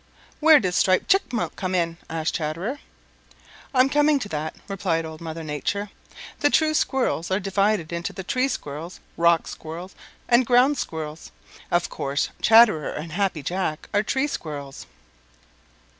[0.39, 2.79] "Where does Striped Chipmunk come in?" asked Chatterer.
[3.71, 5.91] "I'm coming to that," replied Old Mother Nature.
[6.39, 9.93] "The true Squirrels are divided into the Tree Squirrels, Rock Squirrels,
[10.27, 11.29] and Ground Squirrels.
[11.69, 14.87] Of course Chatterer and Happy Jack are Tree Squirrels."